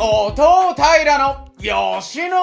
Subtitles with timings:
[0.00, 2.38] 後藤平の吉信ラ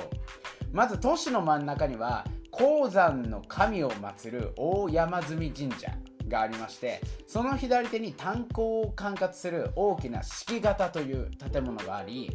[0.72, 5.90] まず都市の真ん中には鉱山の神を祀る大山積神社。
[6.28, 12.30] がありましてその左手に炭鉱を管轄する大きな敷型という建物があり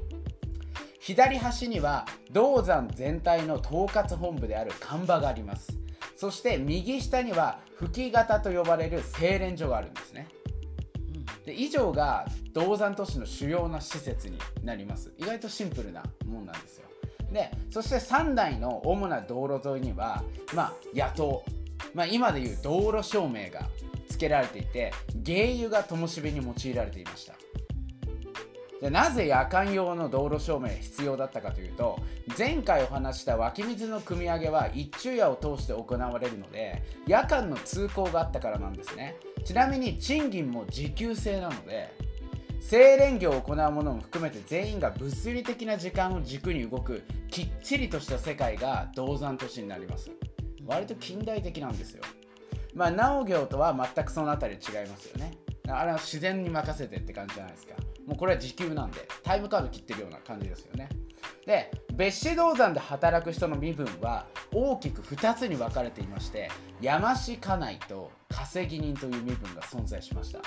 [0.99, 5.75] 左端には銅山全体の統括本部である看板があります。
[6.15, 10.27] そして右下には吹き型と呼ばれる精錬所があるんですね。
[11.45, 15.13] で以上が銅山都市の主要な施設になります。
[15.17, 16.87] 意外とシンプルなもんなんですよ。
[17.31, 21.43] でそして3台の主な道路沿いにはまあ野党、
[21.93, 23.67] まあ、今でいう道路照明が
[24.09, 27.33] 付けられていて芸油が灯火に用いられていました。
[28.81, 31.99] でなぜ夜間用の道路照明必要だったかというと
[32.37, 39.17] 前回お話した湧き水の汲み上げは一昼夜を通して行われるので夜間の通行があったからなんですね。
[39.43, 41.93] ちなみに賃金も時給制なので
[42.61, 50.11] 精錬業を行う者も含めて全員が物理的な時間を軸に動くきっちりとした世界が銅山都市になります。
[50.69, 52.03] 割と近代的なんですよ。
[52.75, 55.33] まあ農業とは全くそのあたり違いますよね。
[55.67, 57.73] あれは自然に任せてって感じじゃないですか。
[58.05, 60.89] もうこれは時給なんでタイムカード切ってるような感じですよね。
[61.45, 66.49] で別子銅山で働く人の身分は大きく2つに分かれていまして
[66.79, 70.39] 山師家内と稼ぎ人という身分が存在しました。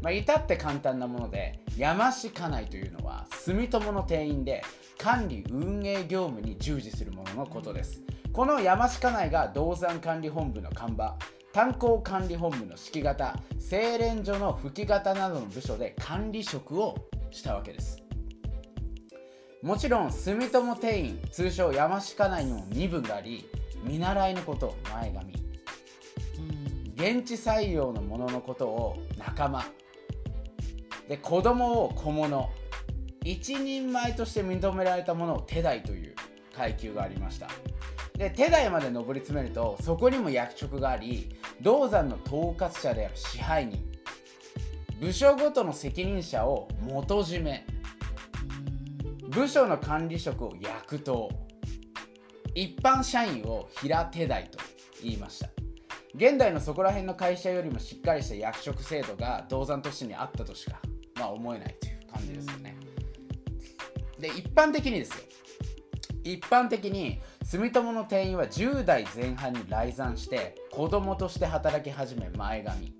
[0.00, 4.62] まあ、至って簡単なもので山師家内というのは住友の店員で
[4.98, 8.02] 管理運営業務に従事する者のことです。
[8.32, 11.16] この山師家内が銅山管理本部の看板
[11.52, 16.96] 炭鉱管理本部の指揮型精錬所の吹き型などの部署で管理職を
[17.30, 18.02] したわけです。
[19.62, 23.44] もちろん住友店員通称山師家内にも身分があり
[23.84, 25.34] 見習いのこと前髪。
[26.94, 29.66] 現地採用の者のことを仲間。
[31.06, 32.48] で子供を小物。
[33.24, 36.14] 一人前として認められたものを手代という
[36.56, 37.48] 階級がありました。
[38.22, 41.28] で手代まで上り詰めるとそこにも役職があり
[41.60, 43.84] 銅山の統括者である支配人
[45.00, 47.66] 部署ごとの責任者を元締め
[49.28, 51.28] 部署の管理職を役頭
[52.54, 54.58] 一般社員を平手代と
[55.02, 55.48] 言いました。
[56.14, 60.78] 現代のそこら辺の会社よりもしっかりした役職制度が銅山都市にあったとしか、
[61.18, 62.76] まあ、思えないという感じですよね。
[64.20, 65.24] で一般的にですよ。
[66.24, 67.20] 一般的に
[67.52, 72.94] 住友の店員は10代前半に来山して子供として働き始め前髪。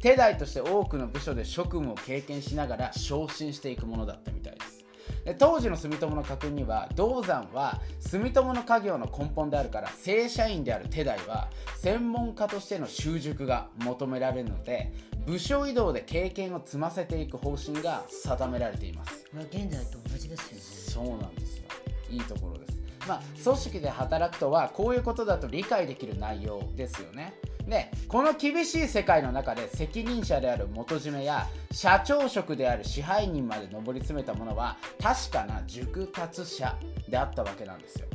[0.00, 4.84] 手代として多くの部署で職務を経験しながら昇進していくものだったみたいです。
[5.24, 14.92] で当時の住友の家訓には銅山は住友の家業の根本であるから正社員である手代は専門家としての習熟が求められるので
[15.26, 19.24] 部署移動で経験を積ませていく方針が定められています。
[19.32, 20.60] まあ現在と同じですよね。
[20.60, 21.66] そうなんですよ。
[22.10, 22.75] いいところです
[23.06, 27.34] まあ組織で働くとはこういうことだと理解できる内容ですよね。
[27.66, 36.76] でこの厳しい世界の中で責任者である元締めや社長職である支配人まで上り詰めた者は確かな熟達者
[37.08, 38.06] であったわけなんですよ。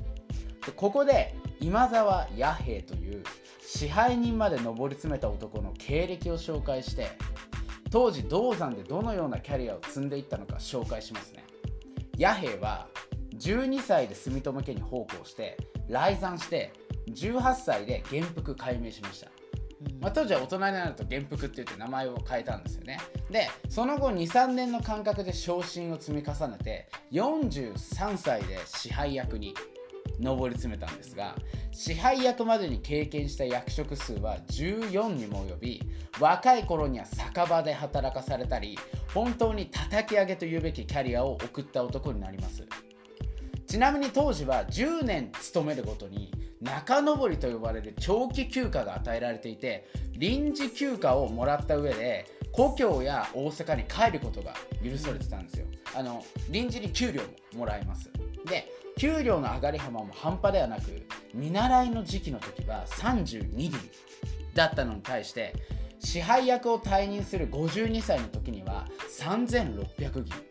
[0.66, 3.24] でここで今沢弥平という
[3.62, 7.10] 支配人まで上り詰めた男の経歴を紹介して
[7.90, 11.44] 当時銅山でどのようなキャリアを積んでいったのか紹介しますね。
[12.18, 12.88] 弥平は
[13.42, 15.58] 12歳で住友家に奉公して
[15.90, 16.72] 来山して
[17.10, 19.32] 18歳で元服改名しました。
[20.00, 23.00] まあ、当時は大人になると元服って言って名前を変えたんですよね。
[23.32, 29.56] でその後23年の間隔で昇進を積み重ねて43歳で支配役に
[30.20, 31.36] 上り詰めたんですが
[31.72, 35.82] 支配役までに経験した役職数は14にも及び
[36.20, 38.78] 若い頃には酒場で働かされたり
[39.14, 42.68] 本当に叩き上げというべきキャリアを送った男になります
[43.72, 46.30] ちなみに当時は10年勤めるごとに
[46.62, 49.88] 中登りと呼ばれる長期休暇が与えられていて
[50.18, 55.68] 臨時休暇をもらった上で故郷や大阪に帰ることが許されてたんですよ。
[55.96, 57.22] あの臨時に給料
[57.54, 58.12] ももらえます。
[58.46, 63.72] で給料の上がり幅も半端ではなく見習いの時期の時は32銀
[64.54, 65.56] だったのに対して
[66.02, 68.86] 支配役を退任する52歳の時には
[69.18, 70.51] 3600銀。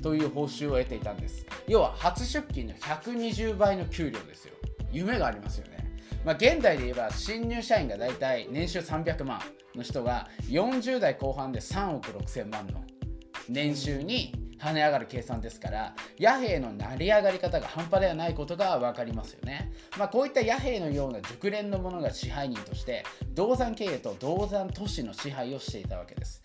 [0.00, 1.46] という報酬を得ていたんです。
[1.66, 4.54] 要は初出勤の120倍の給料ですよ。
[4.90, 5.78] 夢がありますよね。
[6.24, 9.40] まあ、現代で言えば新入社員が大体年収300万
[9.74, 12.84] の人が40代後半で3億6000万の
[13.48, 23.04] 年収に跳ね上がる計算ですから野兵の成り上がり方が半端ではないことが分かりますよね、まあ、こういった野兵のような熟練の者が支配人として
[23.34, 26.42] 銅山経営と銅山都市の支配をしていたわけです。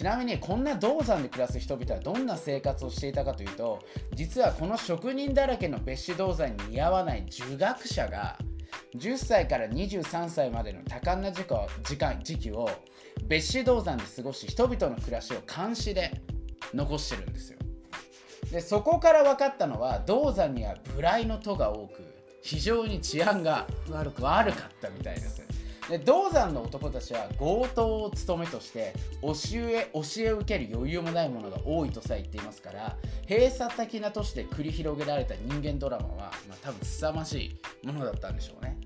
[0.00, 3.80] ちなみにこんな銅山で暮らす人々はどんな生活をしていたかというと
[4.14, 8.38] 実はこの職人だらけの別紙銅山に似合わない儒学者が
[8.96, 12.70] 10歳から23歳までの多感な時間時期を
[13.28, 16.22] 別紙銅山で過ごし人々の暮らしを監視で
[16.72, 17.58] 残してるんですよ。
[18.50, 22.02] でそこから分かったのは銅山には無頼の戸が多く
[22.42, 25.49] 非常に治安が悪かったみたいです。
[25.90, 29.32] で銅山の男たちは強盗を務めとして教
[29.68, 32.96] え教え受ける余裕もないものが多いとさえ言っていますから
[33.28, 36.14] 閉鎖的な都市で繰り広げられた人間ドラマは、
[36.48, 38.78] まあ、多分凄まじいものだったんでしょうね。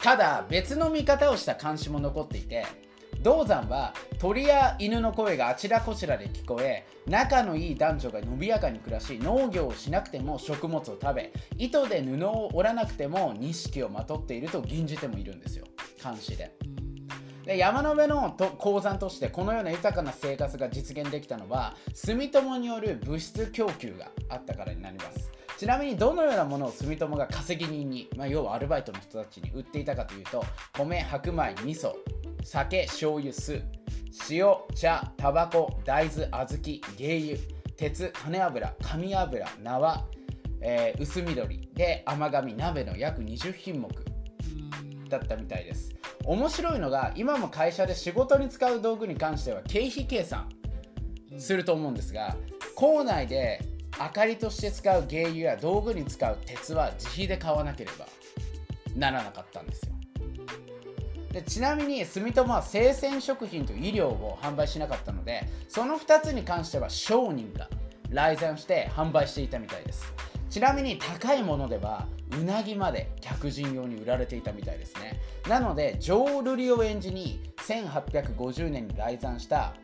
[0.00, 2.66] ただ別の見方をした監視も残っていて
[3.22, 15.66] 銅山は鳥や犬の声があちらこちらで聞こえ仲のいい男女が伸びやかに暮らし農業をしなくても食物を食べ糸で布を織らなくても錦をまとっていると吟じてもいるんですよ
[16.02, 16.52] 監視で。
[17.44, 30.44] で山の上のと鉱山としてこのような豊かな生活が実現できたのは住友による物質供給があったからになりますちなみにどのようなものを住友が稼ぎ人に、まあ、要はアルバイトの人たちに売っていたかというと
[30.76, 31.92] 米白米味噌
[32.42, 33.62] 酒醤油酢
[34.30, 37.38] 塩茶タバコ大豆小豆芸油
[37.76, 40.06] 鉄羽油紙油縄、
[40.60, 43.88] えー、薄緑で甘紙鍋の約20品目
[45.08, 45.92] だったみたいです。
[46.24, 50.48] 面白いのが今も会社で仕事に使う道具に関しては経費計算
[51.38, 52.36] すると思うんですが
[52.76, 53.60] 校内で
[53.98, 58.06] 明かりとして使う芸油や道具に使う鉄は自費で買わなければ
[58.94, 59.91] ならなかったんですよ。
[61.32, 67.68] でちなみに住友は生鮮食品と医療を販売しなかったのでその2つに関しては商人が
[68.10, 70.12] 来山して販売していたみたいです。
[70.50, 72.06] ちなみに高いものでは
[72.38, 75.18] うなぎまで客人用に売られていたみたいですね。
[75.48, 79.74] なので浄瑠璃を演じに1850年に来山した、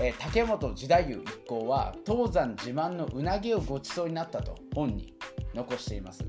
[0.00, 5.14] えー、竹本時太夫一行は東山自慢のうなぎをごちそうになったと本に
[5.54, 6.24] 残しています。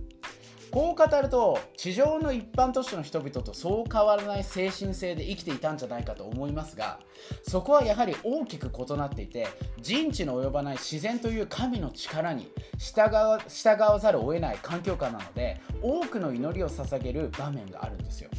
[0.77, 6.99] こう語ると地上の一般都市の人々とそう変わらない精神性で生きていたんじゃないかと思いますが
[7.41, 9.47] そこはやはり大きく異なっていて
[9.81, 18.29] 人知の及ばない自然という神の力に従わ従わざるを得ない環境下なので多くの祈りを捧げる場面があるんですよ。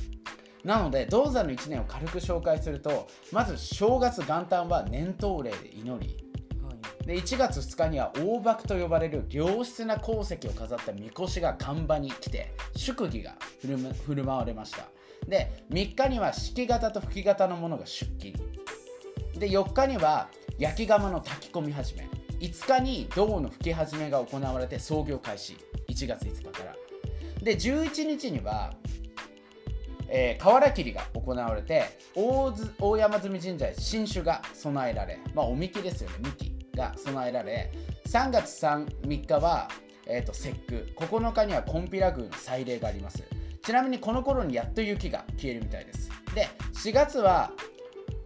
[0.65, 6.28] なので銅山の1年を軽く紹介するとまず正月元旦は年頭礼で祈り
[7.09, 14.89] で1月2日には大幕と呼ばれる良質な鉱石を飾ったみこしが看板に来て祝儀が振る舞われました。
[15.27, 18.35] で3日には式型と吹き型のものが出勤。
[19.39, 22.07] で4日には焼き窯の炊き込み始め。
[22.41, 25.57] 5日に銅の吹き始めが行われて操業開始。
[25.89, 26.77] 1月5日から。
[27.43, 28.75] で11日には
[30.11, 31.85] えー、瓦切りが行われて
[32.15, 36.58] 大大山積神社へ新酒が備えられ、まあ、おみきですよね、みき。
[36.79, 37.71] が備えられ
[38.07, 39.69] 3月 3, 日は、
[40.07, 40.87] えーと、節句。
[40.97, 43.23] 9日にはコンピラ宮の祭礼があります。
[43.63, 46.11] ちなみにこの頃にやっと雪が消えるみたいです。
[46.35, 47.51] で4月は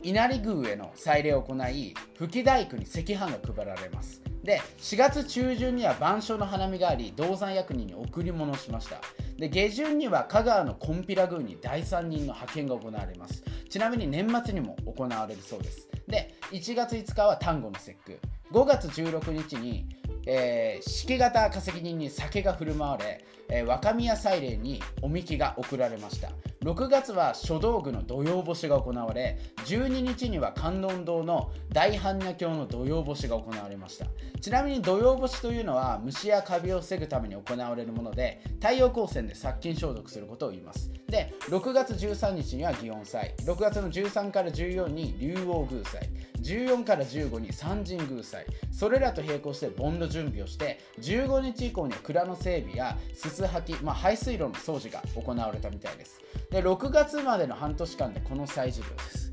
[0.05, 4.23] 稲荷宮への祭礼を行い吹き大工に赤飯が配られます。
[4.45, 9.01] で4月中旬には晩鐘の花見があり銅山役人に贈り物をしました。
[9.37, 13.43] で下旬には香川のコンピラ宮に第3人の派遣が行われます。
[13.69, 15.89] ちなみに年末にも行われるそうです。
[16.07, 18.21] で1月5日は端午の節句。
[18.53, 19.87] 5月16日に
[20.27, 26.31] えー、式型化石人に酒が振る舞われ、えー、若宮祭礼におみきが贈られました。
[26.63, 34.07] 6月は書道具の土用干しが行われ12日には観音堂の大般若経の土用干しが行われました。
[34.41, 40.93] ちなみに土用干しというのは虫やカビを防ぐために行われるもので太陽光線で殺菌消毒することを言います。
[41.09, 43.35] で6月13日には祇園祭。
[43.39, 46.09] 6月の13から14に竜王宮祭。
[46.43, 48.47] 14から15に三神宮祭。
[48.71, 56.21] それらと並行してボンド準備をして15日以降には蔵の整備やすす吐き、まあ、排水路の掃除が行われたみたいです。
[56.53, 59.33] で6月までの半年間でこの再事業です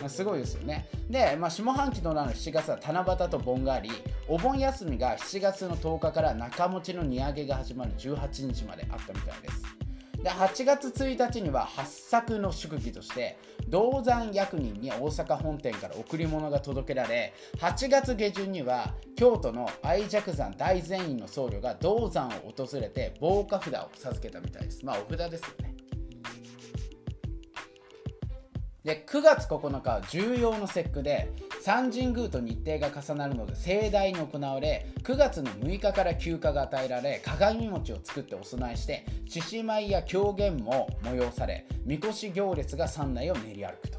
[0.00, 0.86] まあ、すごいですよね。
[1.08, 3.90] で、まあ、下半期の7月は七夕と盆があり、
[4.28, 9.62] お盆休みが7月の10日から中持ちの荷上げが始まる18日まであったみたいです。
[10.22, 25.75] で8月1日には八作の祝儀として銅山役人に大阪本店から贈り物が届けられ8月下旬には京都の愛寂山大善院の僧侶が銅山を訪れて防火札を授けたみたいですまあお札ですよね
[28.86, 31.28] で9月9日は重要の節句で
[31.60, 43.98] 三神宮と日程が重なるので盛大に行われ9月の6日から休暇が与えられ鏡餅を作ってお供えして獅子舞や狂言も催され神輿行列が山内を練り歩くと。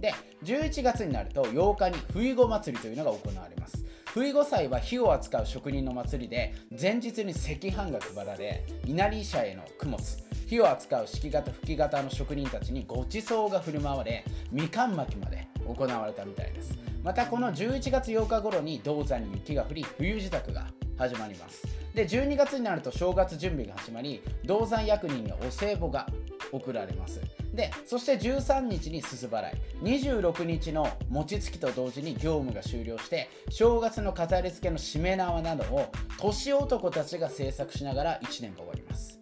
[0.00, 3.84] で11月になると8日に冬子祭りというのが行われます。
[4.12, 10.04] 冬子祭は火を扱う職人の祭りで前日に赤飯が配られ稲荷社への供物
[10.46, 16.76] 火を扱う式型吹き型の職人たちにご馳走が振る舞われみかん巻きまで行われたみたいです。
[17.02, 20.66] またこの11月8日頃に銅山に雪が降り冬支度が
[20.98, 21.66] 始まります。
[21.94, 26.06] で12月になると正月準備が始まり銅山役人にお歳暮が
[26.52, 27.20] 送られます。
[27.54, 29.58] でそして13日にすす払い。
[29.82, 39.18] 26日の餅つきと同時に業務が終了して正月の飾り付けのしめ縄などを年男たちが制作しながら1年が終わります。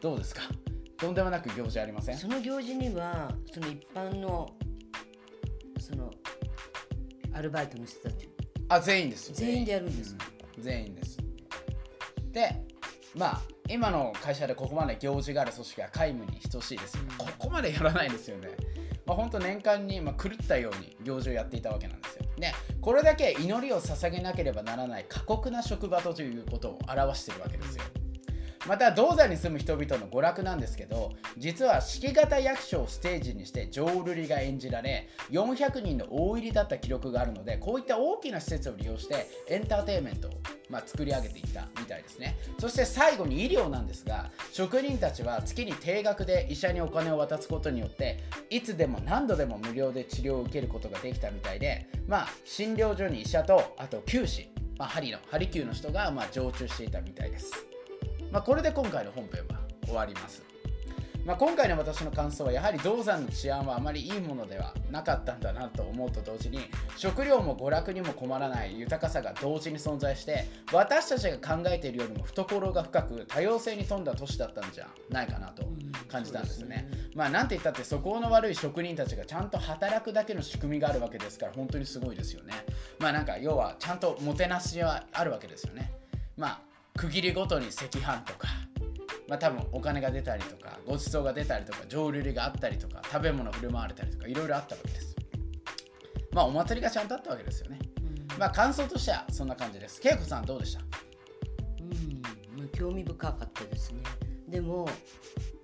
[0.00, 0.42] どうですか？
[0.96, 2.18] とんでもなく行事ありません？
[2.18, 4.50] その行事にはその一般の
[5.78, 6.10] その
[7.32, 8.28] アルバイトの人たち。
[8.68, 10.14] あ全員です全員でやるんです。
[10.14, 11.18] か、うん、全員です。
[12.32, 12.64] で
[13.14, 18.48] まあ今の会社でここまで行事がある組織は皆無に等しいですよ、うん、ここまでやらないですよね。
[19.06, 22.24] まあ本当年間にまあ狂ったように行事をやっていたわけなんですよ。
[22.36, 27.84] でこれだけ祈りを捧げなければならない過酷な職場ということを表しているわけですよ
[28.66, 40.30] また銅山に住む人々の娯楽なんですけど実は式型役所をステージにして浄瑠璃が演じられ400人の大入りだった記録があるのでこういった大きな施設を利用してエンターテインメントを
[40.70, 42.36] まあ、作り上げていったみたいですね。
[42.58, 48.18] そして最後に医療なんですが職人たちは月に定額で医者にお金を渡すことによって
[48.50, 57.73] いつでも何度でも無料で治療を受けることができたみたいでまあ診療所に医者とあと灸師、まあ、針の針灸の人がまあ常駐していたみたいです。
[58.34, 60.42] まあ、これで今回の本編は終わります。
[61.24, 66.58] まあ、今回の私の感想はやはり銅山の治安はあまりいいものではなかったんだなと思うと同時に
[66.96, 75.64] 食料も娯楽にも困らない豊かさが同時に存在して私たちが考えているよりも懐が深く多様性に富んだ都市だったんじゃないかなと
[76.08, 76.88] 感じたんですよね。
[76.92, 82.52] うん、ねまあなんて言ったって素行の悪い職人たちがちゃんと働くだけの仕組みがあるわけですから本当にすごいですよね。
[82.98, 85.92] まあなんか要はちゃんともてなしはあるわけですよね。
[86.36, 88.48] まあ区切りごとに赤飯とか、
[89.28, 95.16] まあ、多分お金が出たりとかごちそうが出たりとか浄瑠璃があったりとか食べ物振る舞われたりとかいろいろあったわけです。
[96.32, 97.78] まあお祭りがちゃんとあったわけですよね、
[98.32, 100.00] うん、まあ感想としてはそんな感じです。
[100.04, 100.82] 恵子さんどうでした？
[101.80, 104.00] うん興味深かったですね。
[104.48, 104.88] でも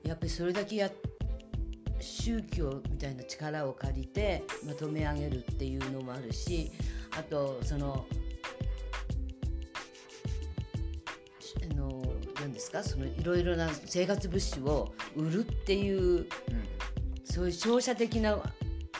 [0.05, 0.91] やっぱりそれだけや
[2.01, 6.73] 宗教みたいな力を借りてまとめ上げるっていうのもあるし
[7.19, 8.07] あとその
[12.53, 12.83] ですか？
[12.83, 16.27] そのいろいろな生活物資を売るっていう、うん、
[17.25, 18.39] そういう商社的な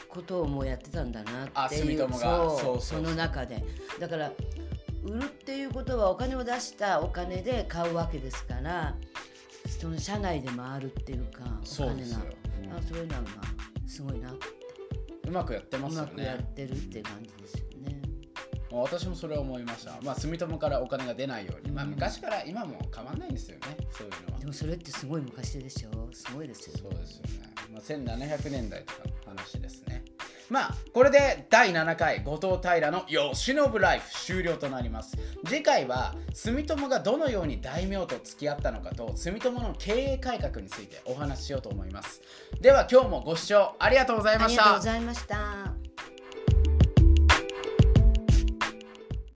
[0.07, 3.63] ことをもうやってたんだなっていうそうその中で。
[3.99, 4.31] だから
[5.03, 8.95] 売るっていうことはお金を出したお金で買うわけですから
[9.79, 11.43] その社内で回るっていうか
[11.79, 13.21] お金が、うん、あそういうのが
[13.87, 14.31] すごいな
[15.27, 16.11] うまくやってますよね。
[16.13, 17.65] うまくやってるって感じですよ
[18.71, 23.61] 私もそれは思いました、まあ、住友からお金が出ないように、まあ、昔から今も変わんないんですよね。
[23.91, 24.39] そういうのは。
[24.39, 26.09] でもそれってすごい昔でしょ。
[26.13, 30.03] すごいですよそうですよね、まあ、1700年代とかの話ですね。
[30.49, 33.33] まあこれで第7回後藤平の慶
[33.71, 35.17] 喜ライフ終了となります。
[35.45, 42.21] 次回は住友がどのように大名と付き合ったのかと住友の経営改革についてお話ししようと思います。
[42.59, 44.63] では今日もご視聴ありがとうございました。
[44.63, 45.80] ありがとうございました